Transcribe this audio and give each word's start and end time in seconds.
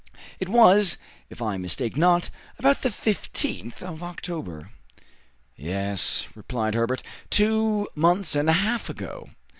It 0.39 0.49
was, 0.49 0.97
if 1.29 1.43
I 1.43 1.57
mistake 1.57 1.95
not, 1.95 2.31
about 2.57 2.81
the 2.81 2.89
15th 2.89 3.83
of 3.83 4.01
October." 4.01 4.71
"Yes," 5.55 6.27
replied 6.33 6.73
Herbert, 6.73 7.03
"two 7.29 7.87
months 7.93 8.33
and 8.35 8.49
a 8.49 8.53
half 8.53 8.89
ago!" 8.89 9.29